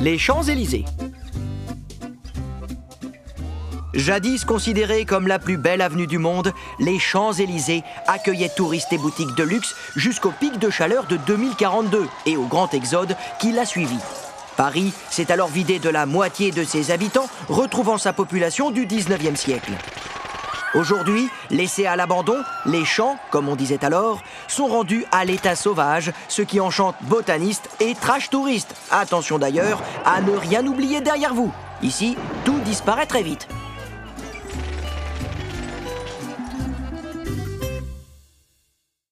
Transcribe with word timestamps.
Les 0.00 0.18
Champs-Élysées. 0.18 0.84
Jadis 3.94 4.44
considérée 4.44 5.04
comme 5.04 5.26
la 5.26 5.38
plus 5.38 5.56
belle 5.56 5.80
avenue 5.80 6.06
du 6.06 6.18
monde, 6.18 6.52
les 6.78 6.98
Champs-Élysées 6.98 7.82
accueillaient 8.06 8.48
touristes 8.48 8.92
et 8.92 8.98
boutiques 8.98 9.34
de 9.34 9.42
luxe 9.42 9.74
jusqu'au 9.96 10.30
pic 10.30 10.58
de 10.58 10.70
chaleur 10.70 11.06
de 11.06 11.16
2042 11.16 12.06
et 12.26 12.36
au 12.36 12.44
grand 12.44 12.72
exode 12.74 13.16
qui 13.40 13.50
l'a 13.50 13.64
suivi. 13.64 13.98
Paris 14.56 14.92
s'est 15.10 15.32
alors 15.32 15.48
vidé 15.48 15.78
de 15.78 15.88
la 15.88 16.04
moitié 16.04 16.50
de 16.50 16.64
ses 16.64 16.90
habitants, 16.90 17.28
retrouvant 17.48 17.98
sa 17.98 18.12
population 18.12 18.70
du 18.70 18.86
19e 18.86 19.36
siècle. 19.36 19.72
Aujourd'hui, 20.74 21.28
laissés 21.50 21.86
à 21.86 21.96
l'abandon, 21.96 22.36
les 22.66 22.84
champs, 22.84 23.18
comme 23.30 23.48
on 23.48 23.56
disait 23.56 23.84
alors, 23.84 24.22
sont 24.48 24.66
rendus 24.66 25.06
à 25.12 25.24
l'état 25.24 25.56
sauvage, 25.56 26.12
ce 26.28 26.42
qui 26.42 26.60
enchante 26.60 26.94
botanistes 27.02 27.70
et 27.80 27.94
trash 27.94 28.28
touristes. 28.28 28.74
Attention 28.90 29.38
d'ailleurs 29.38 29.82
à 30.04 30.20
ne 30.20 30.36
rien 30.36 30.66
oublier 30.66 31.00
derrière 31.00 31.32
vous. 31.32 31.52
Ici, 31.82 32.16
tout 32.44 32.58
disparaît 32.60 33.06
très 33.06 33.22
vite. 33.22 33.48